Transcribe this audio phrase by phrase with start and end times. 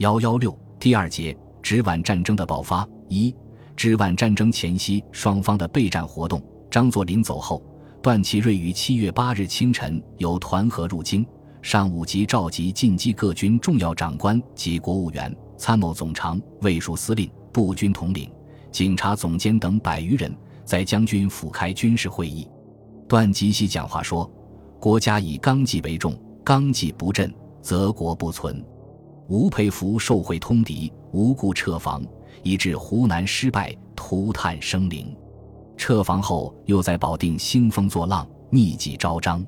[0.00, 2.88] 幺幺六第二节，直皖战争的爆发。
[3.10, 3.36] 一、
[3.76, 6.42] 直皖战争前夕，双方的备战活动。
[6.70, 7.62] 张作霖走后，
[8.02, 11.26] 段祺瑞于七月八日清晨由团河入京，
[11.60, 18.32] 上午即召集进击各军重要长官及国务员、参谋总长、卫戍司令、步军统领、
[18.72, 22.48] 警察总监等百余人，在将军府开军事会议。
[23.06, 24.24] 段吉喜讲话说
[24.80, 27.30] ：“国家以纲纪为重，纲纪不振，
[27.60, 28.64] 则国不存。
[29.30, 32.04] 吴佩孚受贿通敌，无故撤防，
[32.42, 35.16] 以致湖南失败，涂炭生灵。
[35.76, 39.46] 撤防后，又在保定兴风作浪，逆计招张。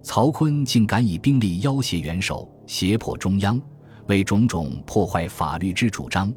[0.00, 3.60] 曹锟竟敢以兵力要挟元首，胁迫中央，
[4.06, 6.32] 为种种破坏法律之主张，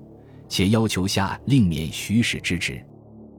[0.47, 2.83] 且要求下令免徐氏之职。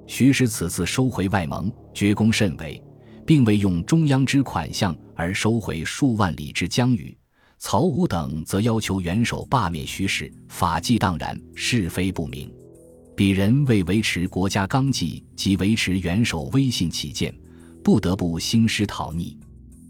[0.06, 2.80] 徐氏此次收回外蒙，决功甚伟。”
[3.26, 7.16] 并未用中央之款项而收回数万里之疆域，
[7.60, 12.50] 曹武等则要求元首罢免徐氏，法纪荡然，是非不明。
[13.14, 17.32] 鄙人为维持国家纲纪及维持元首威信起见，
[17.84, 19.38] 不得不兴师讨逆。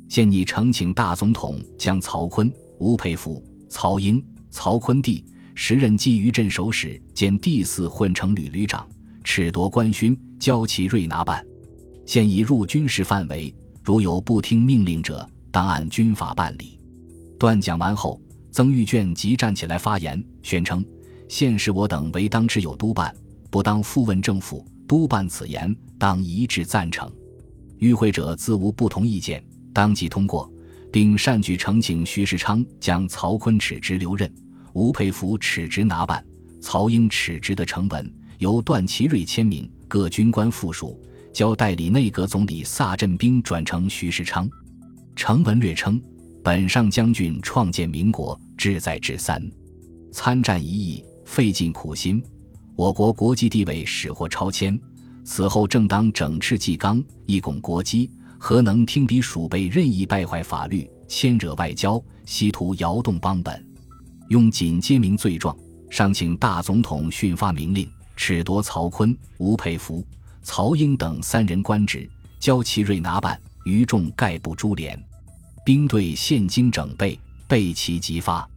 [0.08, 8.84] 现拟呈请大总统将曹锟、吴佩孚、曹英、曹锟弟时任蓟于镇守使兼第四混成旅旅长，
[9.22, 11.40] 褫夺官勋，交其瑞拿办。
[12.04, 16.79] 现已入军事范围，如有不听命令者，当按军法办理。
[17.40, 20.84] 段讲完后，曾玉卷即站起来发言，宣称
[21.26, 23.16] ：“现时我等唯当之有督办，
[23.48, 24.62] 不当复问政府。
[24.86, 27.10] 督办此言，当一致赞成。
[27.78, 30.52] 与会者自无不同意见，当即通过，
[30.92, 34.30] 并善举呈请徐世昌将曹锟耻职留任，
[34.74, 36.22] 吴佩孚耻职拿办，
[36.60, 41.00] 曹英耻职的成文，由段祺瑞签名，各军官附属。”
[41.32, 44.46] 交代理内阁总理萨镇兵转呈徐世昌，
[45.16, 45.98] 成文略称：
[46.42, 49.42] 本上将军创建民国，志在至三，
[50.10, 52.22] 参战一役，费尽苦心，
[52.74, 54.78] 我国国际地位始获超迁。
[55.22, 63.64] 此后正当整治纪纲，以巩国基，何能听彼鼠辈任意败坏法律，牵惹外交，希图摇动邦本？
[64.28, 65.54] 用仅揭明罪状，
[65.90, 67.86] 上请大总统训发明令，
[68.16, 70.04] 褫夺曹锟、吴佩孚。
[70.42, 72.08] 曹英等三人官职，
[72.38, 74.98] 交其瑞拿办，余众概不株连。
[75.64, 78.48] 兵队现经整备，备齐即发。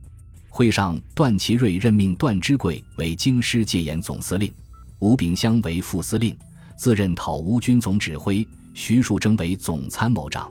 [0.50, 4.54] 会上，段祺瑞任命段芝贵为京师戒严总司令，
[5.00, 6.36] 吴炳湘为副司令，
[6.78, 10.50] 自任讨吴军总指挥，徐树铮为总参谋长。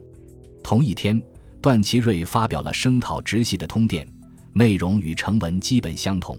[0.62, 1.20] 同一天，
[1.60, 4.06] 段祺瑞发表了声讨直系的通电，
[4.52, 6.38] 内容与成文基本相同。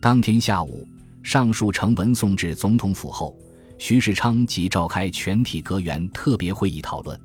[0.00, 0.86] 当天下午，
[1.22, 3.36] 上述成文送至总统府后。
[3.80, 7.18] 徐世昌即召开全体阁员特别会议讨论。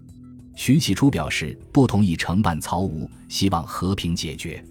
[0.55, 4.63] 徐启初表示不同意承办曹吴，希望和平解决。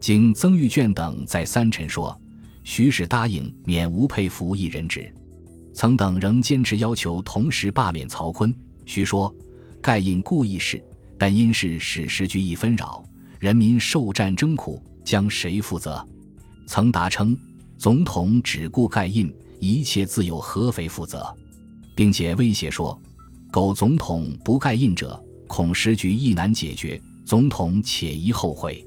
[0.00, 2.18] 经曾玉卷等再三陈说，
[2.64, 5.12] 徐氏答应免吴佩孚一人职。
[5.72, 8.52] 曾等仍坚持要求同时罢免曹锟。
[8.84, 9.32] 徐说
[9.80, 10.82] ：“盖因故意事，
[11.16, 13.04] 但因是使时局一纷扰，
[13.38, 16.04] 人民受战争苦，将谁负责？”
[16.66, 17.36] 曾答称
[17.78, 21.22] ：“总统只顾盖印。”一切自有合肥负责，
[21.94, 22.98] 并且威胁说
[23.50, 27.00] ：“苟总统不盖印者，恐时局亦难解决。
[27.24, 28.86] 总统且宜后悔。”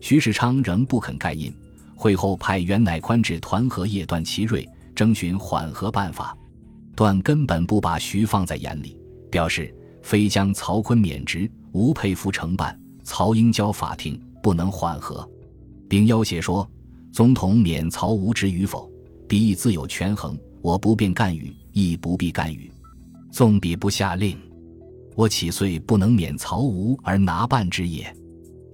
[0.00, 1.52] 徐世昌仍不肯盖印。
[1.98, 6.36] 会后派袁乃宽至团河叶段祺瑞，征询缓和办法。
[6.94, 8.98] 段根本不把徐放在眼里，
[9.30, 15.26] 表示非将曹锟免职，吴佩孚承办，曹英交法庭，不能缓和，
[15.88, 16.68] 并要挟说
[17.10, 18.90] ：“总统免曹无职与否？”
[19.26, 22.70] 彼亦自有权衡，我不便干预，亦不必干预。
[23.36, 24.34] 纵彼不下令，
[25.14, 28.10] 我岂遂不能免曹吴而拿办之也？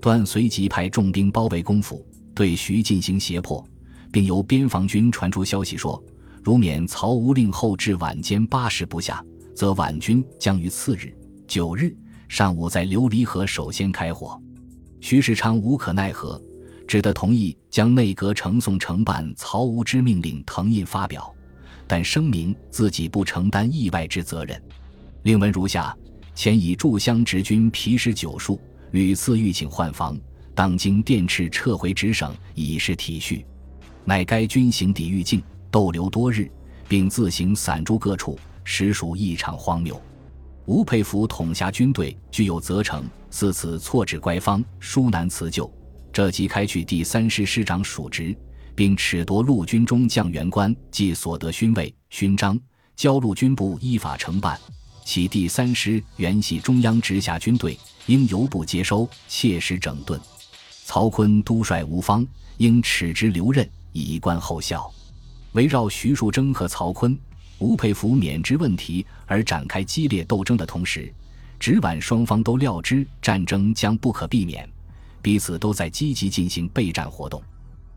[0.01, 3.67] 段随即派重兵包围公府，对徐进行胁迫，
[4.13, 6.01] 并由边防军传出消息说，
[6.45, 9.21] 如免曹吴令后至晚间八时不下，
[9.53, 11.13] 则皖军将于次日
[11.49, 11.93] 九日
[12.29, 14.41] 上午在琉璃河首先开火。
[15.01, 16.41] 徐世昌无可奈何。
[16.87, 21.35] 只得同意将内阁呈送承办曹吴之命令誊印发表，
[21.87, 24.61] 但声明自己不承担意外之责任。
[25.23, 25.97] 令文如下：
[26.35, 30.19] 前以驻湘直军皮实九数，屡次欲请换防，
[30.55, 33.45] 当经电斥撤回直省，以示体恤。
[34.05, 36.51] 乃该军行抵御境，逗留多日，
[36.89, 40.01] 并自行散诸各处，实属异常荒谬。
[40.67, 45.73] 吴佩孚统辖军队，具有责成，似此错指乖方，殊难辞咎。
[46.13, 48.37] 这即开去第三师师长属职，
[48.75, 52.59] 并褫夺陆军中将员官即所得勋位勋章，
[52.97, 54.59] 交陆军部依法承办。
[55.05, 60.21] 其第三师原系中央直辖军队，应由部接收，切实整顿。
[60.85, 62.27] 曹锟督率吴方，
[62.59, 64.89] 应耻之留任，以观后效。
[65.53, 67.17] 围绕徐树铮和曹锟、
[67.59, 71.13] 吴佩孚免职问题而展开激烈斗争的同时，
[71.59, 74.69] 直皖双方都料知战争将不可避免，
[75.21, 77.43] 彼此都在积极进行备战活动。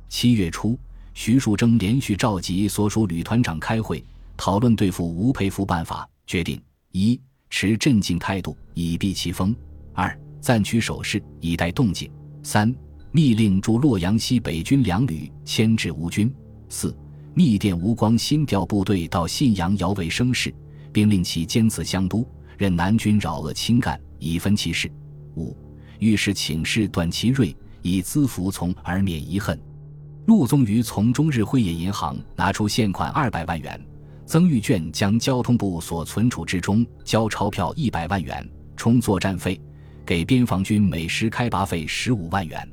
[0.07, 0.77] 七月初，
[1.13, 4.03] 徐树铮连续召集所属旅团长开会，
[4.37, 6.61] 讨论对付吴佩孚办法，决定：
[6.91, 7.19] 一、
[7.49, 9.53] 持镇静态度，以避其锋；
[9.93, 12.09] 二、暂取守势，以待动静；
[12.43, 12.73] 三、
[13.11, 16.29] 密令驻洛阳西北军两旅牵制吴军；
[16.69, 16.95] 四、
[17.33, 20.53] 密电吴光新调部队到信阳遥卫声势，
[20.93, 22.27] 并令其兼此相督。
[22.57, 24.89] 任南军扰恶清干，以分其事。
[25.35, 25.53] 五，
[25.99, 29.59] 御史请示段祺瑞，以资服从而免遗恨。
[30.25, 33.79] 陆宗舆从中日汇业银行拿出现款二百万元，
[34.25, 39.61] 曾玉卷将交通部所存储之中交钞票一百万元充作战费，
[40.03, 42.67] 给边防军每时开拔费十五万元。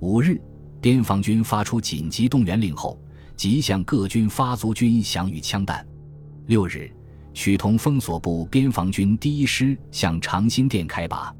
[0.00, 0.38] 五日，
[0.82, 3.00] 边防军发出紧急动员令后，
[3.36, 5.86] 即向各军发足军饷与枪弹。
[6.46, 6.90] 六日。
[7.34, 11.34] 许同封锁部边防军第一师向长辛店开拔。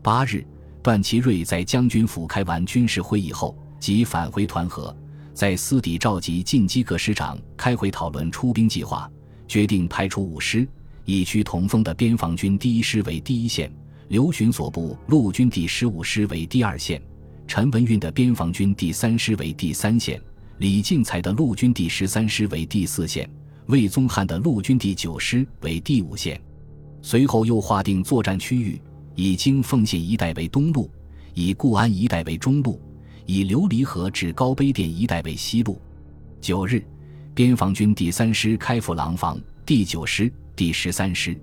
[0.00, 0.46] 八日，
[0.80, 4.96] 段祺瑞在将军府开完军事会议后，即返回团河，
[5.34, 9.10] 在私底召集晋机各师长开会讨论出兵计划，
[9.48, 10.64] 决定派出五师，
[11.04, 13.68] 以区同封的边防军第一师为第一线，
[14.06, 17.02] 刘巡所部陆军第十五师为第二线，
[17.48, 20.22] 陈文运的边防军第三师为第三线，
[20.58, 23.28] 李进才的陆军第十三师为第四线。
[23.66, 26.40] 魏宗翰的陆军第九师为第五线，
[27.02, 28.80] 随后又划定作战区域，
[29.16, 30.88] 以京奉县一带为东路，
[31.34, 32.80] 以固安一带为中路，
[33.26, 35.80] 以琉璃河至高碑店一带为西路。
[36.40, 36.84] 九日，
[37.34, 41.38] 边防军第三师开赴廊坊，第九师、第十三师、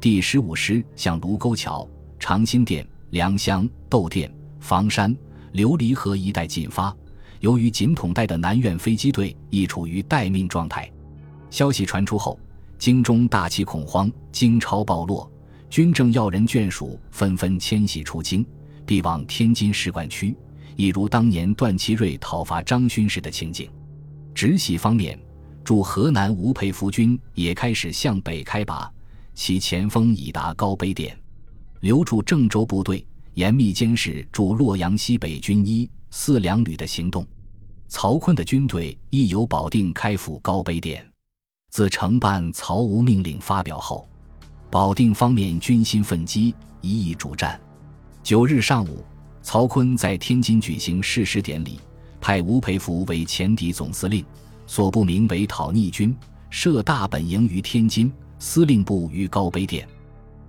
[0.00, 1.88] 第十五师向卢沟桥、
[2.18, 5.16] 长辛店、良乡、窦店、房山、
[5.54, 6.94] 琉璃河一带进发。
[7.40, 10.88] 由于锦统带的南苑飞机队亦处于待命状态。
[11.50, 12.38] 消息传出后，
[12.78, 15.30] 京中大起恐慌，京超暴落，
[15.68, 18.46] 军政要人眷属纷纷迁徙出京，
[18.86, 20.36] 避往天津使馆区，
[20.76, 23.70] 一如当年段祺瑞讨伐张勋时的情景。
[24.34, 25.18] 直系方面，
[25.62, 28.90] 驻河南吴佩孚军也开始向北开拔，
[29.34, 31.16] 其前锋已达高碑店。
[31.80, 37.26] 留驻郑州部队严密监视驻洛阳西北军一四两旅的行动。
[37.88, 41.06] 曹锟的军队亦由保定开赴高碑店。
[41.70, 44.08] 自承办曹吴命令发表后，
[44.70, 47.60] 保定方面军心奋激，一意主战。
[48.22, 49.04] 九日上午，
[49.42, 51.78] 曹锟在天津举行誓师典礼，
[52.20, 54.24] 派吴佩孚为前敌总司令，
[54.66, 56.16] 所部名为讨逆军，
[56.48, 59.86] 设大本营于天津，司令部于高碑店。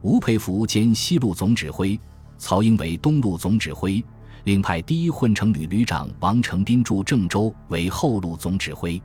[0.01, 1.99] 吴佩孚兼西路总指挥，
[2.37, 4.03] 曹英为东路总指挥，
[4.43, 9.01] 另派第一混成旅旅长王承斌驻郑州为后路总指挥。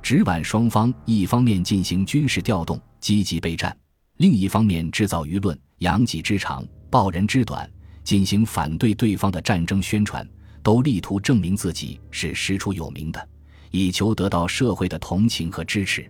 [0.00, 3.72] 直皖双方一方面进行军事调动，积极备战；
[4.18, 7.68] 另一方面制造舆论，扬己之长，报人之短，
[8.04, 10.28] 进行反对对方的战争宣传，
[10.62, 13.28] 都力图证明自己是师出有名的，
[13.70, 16.08] 以求得到社会的同情和支持。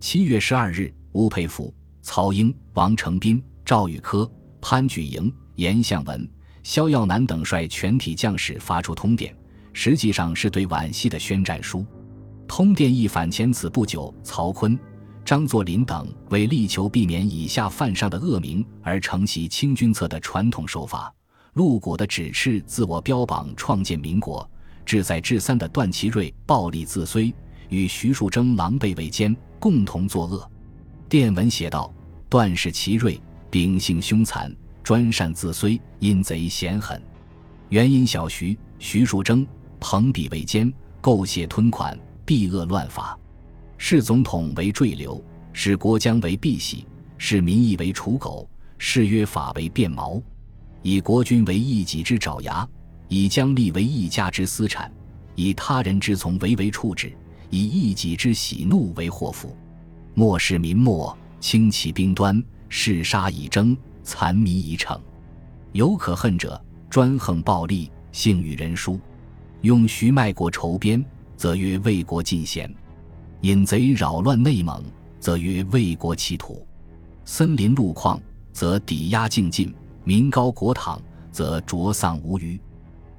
[0.00, 6.28] 七月十二日，吴佩孚、曹英、王承斌、赵玉科、潘举营、严向文、
[6.62, 9.34] 萧耀南等率全体将士发出通电，
[9.72, 11.84] 实际上是对皖系的宣战书。
[12.46, 14.78] 通电一反前此不久，曹锟、
[15.24, 21.12] 张作霖等为力求避免以下犯上的恶名而承袭清君侧的传统手法，
[21.54, 24.48] 露骨的指斥自我标榜创建民国、
[24.84, 27.32] 志在至三的段祺瑞暴力自衰，
[27.68, 30.48] 与徐树铮狼狈为奸，共同作恶。
[31.08, 31.92] 电文写道
[32.28, 33.20] ：“段氏奇瑞，
[33.50, 37.00] 秉性凶残，专擅自衰，阴贼险狠。
[37.68, 39.46] 原因小徐、徐树铮
[39.80, 43.18] 朋比为奸，构陷吞款。”避恶乱法，
[43.76, 46.86] 视总统为坠流，视国将为避喜，
[47.18, 50.18] 视民意为刍狗，视约法为变毛，
[50.84, 52.68] 以国君为一己之爪牙，
[53.08, 54.92] 以疆吏为一家之私产，
[55.34, 57.10] 以他人之从为为处置，
[57.48, 59.56] 以一己之喜怒为祸福。
[60.12, 65.00] 漠视民末，轻其兵端，嗜杀以争，残民以逞。
[65.72, 69.00] 有可恨者，专横暴力，性与人殊，
[69.62, 71.02] 用徐卖国筹边。
[71.36, 72.70] 则曰为国尽贤；
[73.40, 74.84] 引贼扰乱内蒙，
[75.18, 76.64] 则曰为国企土；
[77.24, 78.22] 森林路况，
[78.52, 79.68] 则抵押境进；
[80.04, 81.00] 民高国躺，
[81.32, 82.60] 则浊丧无余。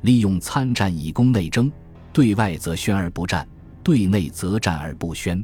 [0.01, 1.71] 利用参战以攻内争，
[2.13, 3.47] 对外则宣而不战，
[3.83, 5.43] 对内则战而不宣。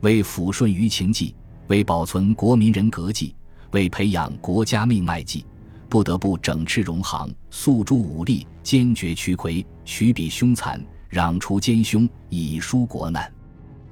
[0.00, 1.34] 为抚顺舆情计，
[1.68, 3.34] 为保存国民人格计，
[3.72, 5.44] 为培养国家命脉计，
[5.88, 10.82] 不得不整治戎行，诉诸武力，坚决驱魁，取彼凶残。
[11.10, 13.30] 攘除奸凶，以纾国难。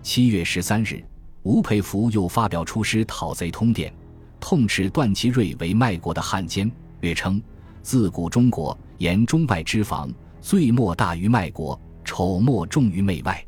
[0.02, 1.04] 七月十三日，
[1.42, 3.92] 吴佩孚又发表出师讨贼通电，
[4.40, 7.40] 痛斥段祺瑞为卖国的汉奸，略称：
[7.82, 13.44] 自古中国沿中外之防，罪莫大于卖国，丑莫重于媚外，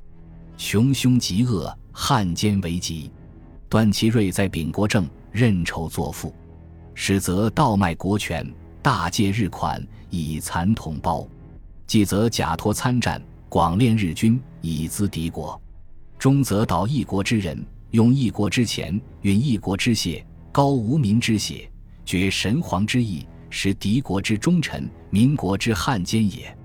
[0.57, 3.11] 穷凶极恶，汉奸为极。
[3.69, 6.35] 段祺瑞在秉国政，任仇作父，
[6.93, 8.45] 始则盗卖国权，
[8.83, 9.81] 大借日款
[10.11, 11.25] 以残同胞；
[11.87, 15.57] 继则假托参战，广练日军以资敌国；
[16.19, 21.71] 终则倒一国之人，用一国之钱，运一国之血，高无民之血，
[22.05, 26.57] 绝神皇之意，使敌国之忠臣，民国之汉奸也。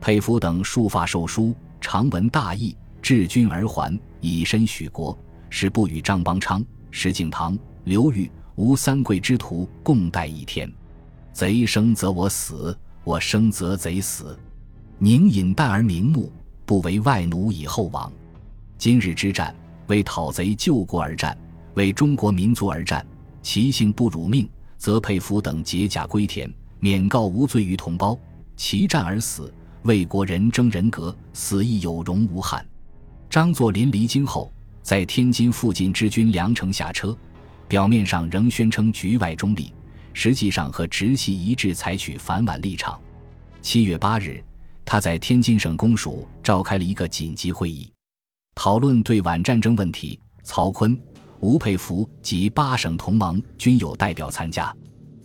[0.00, 5.16] 佩服等束发受书，长闻大义，治军而还，以身许国。
[5.50, 10.68] 是不与张邦昌、石敬瑭、刘裕、吴三桂之徒共戴一天。
[11.32, 14.36] 贼生则我死，我生则贼死。
[14.98, 16.32] 宁饮淡而明目，
[16.66, 18.12] 不为外奴以后亡。
[18.78, 19.54] 今日之战，
[19.86, 21.36] 为讨贼救国而战，
[21.74, 23.04] 为中国民族而战。
[23.44, 24.48] 其性不辱命，
[24.78, 28.18] 则佩服等解甲归田，免告无罪于同胞。
[28.56, 32.66] 其战而死，为国人争人格，死亦有容无憾。
[33.28, 34.50] 张作霖离京后。
[34.82, 37.16] 在天津附近之军粮城下车，
[37.66, 39.72] 表面上仍宣称局外中立，
[40.12, 43.00] 实际上和直系一致采取反皖立场。
[43.62, 44.44] 七月八日，
[44.84, 47.90] 他在天津省公署召开了一个紧急会议，
[48.54, 50.20] 讨论对皖战争问题。
[50.42, 50.94] 曹锟、
[51.44, 54.74] 吴佩孚及八省同盟均有代表参加。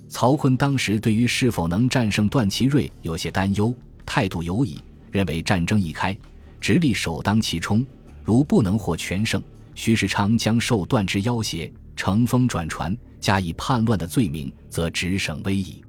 [0.09, 3.73] 曹锟当时对于是否能战胜段祺瑞有些担忧，
[4.05, 4.77] 态度犹疑，
[5.11, 6.17] 认为战争一开，
[6.59, 7.85] 直隶首当其冲。
[8.21, 9.41] 如不能获全胜，
[9.73, 15.81] 徐世昌将受段之要挟，乘风转船，加以叛乱的罪名，则直省危矣。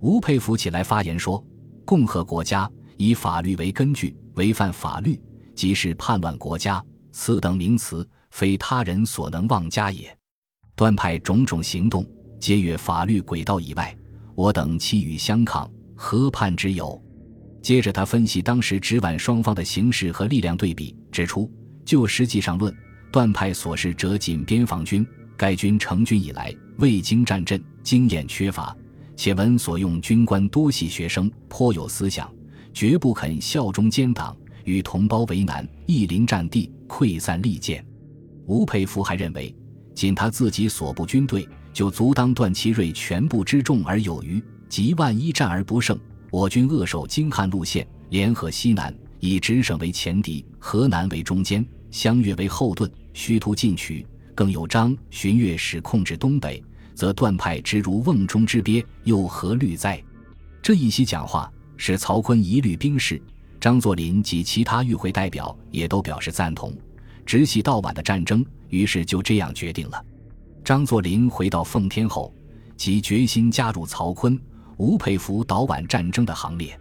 [0.00, 1.44] 吴佩孚起来发言说
[1.84, 5.20] ：“共和国家以法律为根据，违反法律
[5.54, 10.14] 即是叛乱国家，此等名词非他人所能妄加也。
[10.74, 12.06] 段派种种行动，
[12.38, 13.96] 皆越法律轨道以外，
[14.34, 17.02] 我等弃与相抗，何叛之有？”
[17.62, 21.50] 接着他分析当时直皖双方的形势和力量对比，指出。
[21.82, 22.76] 就实际上论，
[23.10, 28.76] 段派所示者仅边防军，该军成军以来未经战阵，经验缺乏，
[29.16, 32.30] 且闻所用军官多系学生，颇有思想，
[32.74, 37.82] 绝不肯效忠奸党，与同胞为难，亦临战地，溃散利剑。
[38.46, 39.54] 吴佩孚还认为，
[39.94, 45.98] 仅他自己所部军队就足当段祺瑞全部之众而有余，即万一战而不胜，
[46.30, 51.64] 我军扼守京汉路线，联合西南，以直省为前敌，河南为中间。
[51.90, 56.62] 湘粤为后盾，虚突进取，更有张巡阅使控制东北，
[56.94, 60.02] 则段派之如瓮中之鳖，又何虑哉？
[60.60, 63.22] 这一席讲话使曹锟一律兵士，
[63.58, 66.76] 张作霖及其他与会代表也都表示赞同。
[67.26, 70.02] 直系到皖的战争，于是就这样决定了。
[70.64, 72.32] 张作霖回到奉天后，
[72.76, 74.38] 即决心加入曹锟、
[74.78, 76.78] 吴佩孚导皖战争的行列。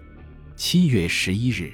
[0.55, 1.73] 七月十一日，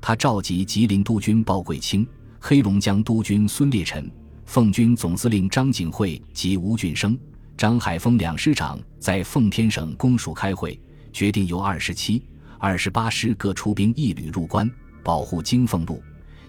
[0.00, 2.06] 他召集吉林督军鲍贵卿。
[2.46, 4.10] 黑龙江督军孙烈臣、
[4.44, 7.18] 奉军总司令张景惠及吴俊升、
[7.56, 10.78] 张海峰两师长在奉天省公署开会，
[11.10, 12.22] 决定由二十七、
[12.58, 14.70] 二十八师各出兵一旅入关，
[15.02, 16.02] 保护京凤路，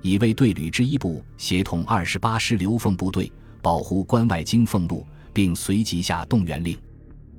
[0.06, 6.78] 以卫队旅之一部协同二十八师刘奉部队保护关外金凤路，并随即下动员令。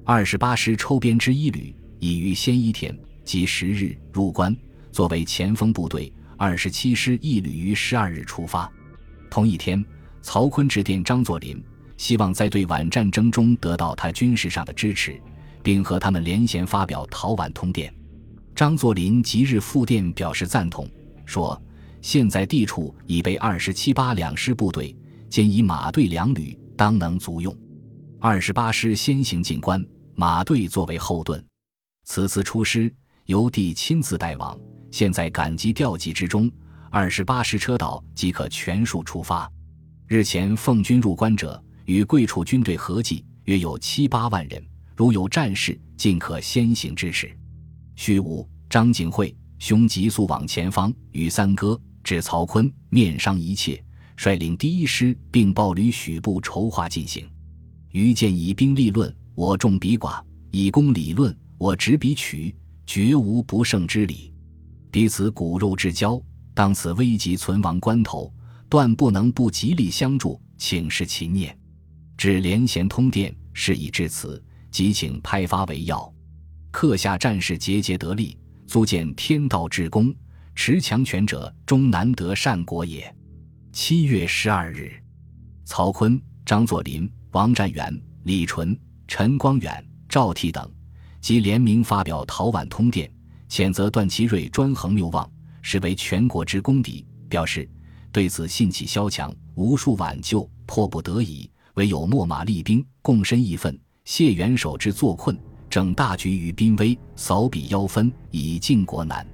[0.04, 2.92] 二十八师抽编之一旅已于先一天
[3.22, 4.52] 即十日入关，
[4.90, 6.12] 作为前锋部队。
[6.36, 8.68] 二十七师一旅于十二日出发。
[9.30, 9.82] 同一天，
[10.20, 11.62] 曹锟致电张作霖，
[11.96, 15.16] 希望在对皖战争中得到他军事上的支持，
[15.62, 17.94] 并和他们联衔发表讨皖通电。
[18.56, 20.90] 张作霖即日复电表示赞同，
[21.24, 21.58] 说
[22.00, 24.96] ：“现在地处已被二十七八两师部队，
[25.28, 27.56] 兼以马队两旅，当能足用。
[28.20, 29.84] 二十八师先行进关，
[30.14, 31.44] 马队作为后盾。
[32.04, 32.92] 此次出师，
[33.24, 34.58] 由弟亲自带往。”
[34.92, 36.50] 现在赶集调集之中，
[36.90, 39.50] 二十八师车到即可全数出发。
[40.06, 44.64] 日前奉军入关者，与贵处军队合计约有七八万人。
[44.94, 47.36] 如有战事，尽可先行支持。
[47.96, 53.82] 虚无张景惠兄急速往前方，与三哥至曹锟面商一切，
[54.16, 57.28] 率领第一师并报旅许部筹划进行。
[57.90, 62.54] 余见以兵立论，我众比寡；以功理论，我执比取，
[62.86, 64.32] 绝无不胜之理。
[64.90, 66.20] 彼此骨肉之交，
[66.54, 68.32] 当此危急存亡关头，
[68.68, 71.58] 断不能不极力相助，请示勤念。
[72.16, 76.12] 至连衔通电，事已至此，即请拍发为要。
[76.70, 78.36] 刻下战士节节得利，
[78.66, 80.12] 足见天道至公，
[80.54, 83.14] 持强权者，终难得善果也。
[83.72, 84.92] 七月十二日，
[85.64, 90.68] 曹锟、张作霖、王占元、李纯、陈光远、赵倜等
[91.20, 93.08] 即联名发表《讨宛通电》，
[93.52, 95.30] 谴责段祺瑞专横谬妄，
[95.62, 97.68] 实为全国之公敌，表示
[98.10, 105.38] 对此信气消强，无数挽救，迫不得已，唯有秣马厉兵，共申义愤，谢元首之作困，
[105.76, 109.26] 整大局于濒危，扫彼妖分，以靖国难。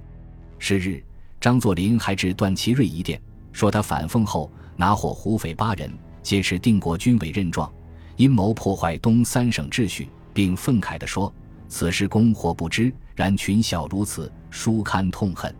[0.59, 1.01] 是日，
[1.39, 3.17] 张作霖还致段祺瑞一电，
[3.53, 5.89] 说他反奉后拿获胡匪八人，
[6.21, 7.71] 皆持定国军委任状，
[8.17, 11.33] 阴谋破坏东三省秩序，并愤慨地说。
[11.69, 15.55] 此事公或不知，然群小如此，殊堪痛恨。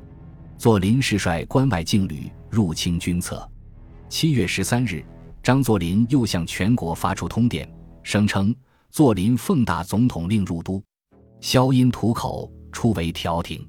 [0.57, 3.49] 作霖是率关外劲旅入侵军策。
[4.09, 5.01] 七月十三日，
[5.41, 7.73] 张作霖又向全国发出通电，
[8.03, 8.53] 声称
[8.93, 10.79] 作霖奉大总统令入都，
[11.41, 13.67] 萧因屠口，初为调停。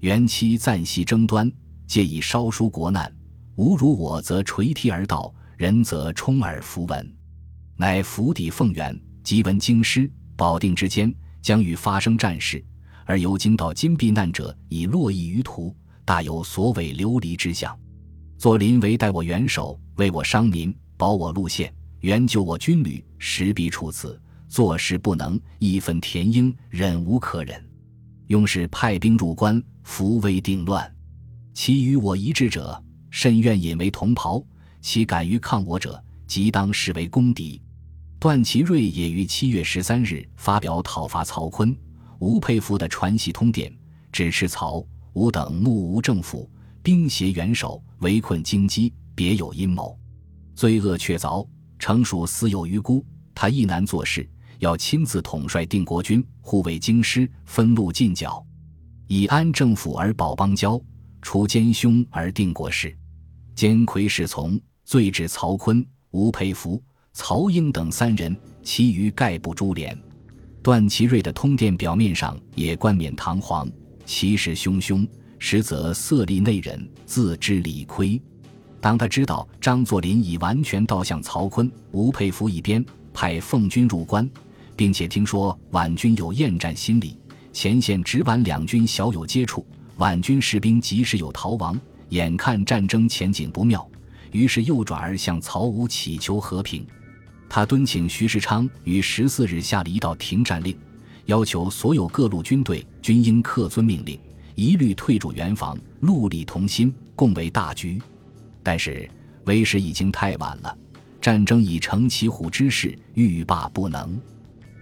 [0.00, 1.48] 元期暂息争端，
[1.86, 3.08] 借以稍纾国难。
[3.54, 7.16] 吾如我，则垂涕而道；人则充耳弗闻。
[7.76, 11.14] 乃府邸奉元，即闻京师保定之间。
[11.40, 12.60] 将欲发生战事，
[13.04, 15.72] 而由京到今避难者已络绎于途，
[16.04, 17.78] 大有所谓流离之象。
[18.36, 27.62] 作霖为待我元首，为我伤民，保我路线，援救我军旅，实必处此，做事不能，义愤填膺，忍无可忍。
[28.28, 30.90] 用是派兵入关，扶危定乱。
[31.52, 34.44] 其与我一致者，甚愿引为同袍；
[34.80, 37.60] 其敢于抗我者，即当视为公敌。
[38.18, 41.76] 段祺瑞也于七月十三日发表讨伐曹锟、
[42.18, 43.72] 吴佩孚的传檄通电，
[44.10, 46.50] 指斥曹、吴等目无政府，
[46.82, 49.98] 兵挟元首，围困京畿，别有阴谋，
[50.54, 51.46] 罪恶确凿，
[51.78, 53.04] 诚属私有余辜。
[53.34, 54.26] 他亦难做事，
[54.58, 58.44] 要亲自统帅定国军，护卫京师，分路进剿，
[59.06, 60.80] 以安政府而保邦交，
[61.22, 62.96] 除奸凶而定国事。
[63.54, 66.82] 奸魁侍从，罪至曹锟、吴佩孚。
[67.18, 69.98] 曹英等三人，其余概不株连。
[70.62, 73.66] 段祺瑞的通电表面上也冠冕堂皇，
[74.04, 78.20] 气势汹汹，实则色厉内荏，自知理亏。
[78.82, 84.28] 当他知道张作霖已完全倒向曹锟、吴佩孚一边，派奉军入关，
[84.76, 87.18] 并且听说皖军有厌战心理，
[87.52, 93.88] 前线直皖两军小有接触，皖军士兵即使有逃亡，眼看战争前景不妙，
[94.30, 96.86] 于是又转而向曹吴乞求和平。
[97.48, 100.76] 他敦请徐世昌于十四日下了一道停战令，
[101.24, 104.18] 要求所有各路军队均应恪遵命令，
[104.54, 108.02] 一律退驻原防，戮力同心，共为大局。
[108.62, 109.08] 但是
[109.44, 110.76] 为时已经太晚了，
[111.20, 114.20] 战争已成骑虎之势，欲罢不能。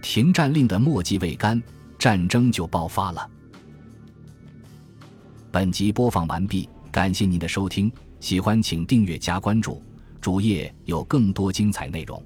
[0.07, 1.61] 停战令的墨迹未干，
[1.97, 3.27] 战争就爆发了。
[5.51, 9.81] 本集播放完毕，感谢您的收听，喜欢请订阅加关注，
[10.21, 12.23] 主页有更多精彩内容。